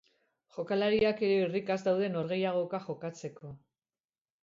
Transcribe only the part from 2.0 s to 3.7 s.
norgehiagoka jokatzeko.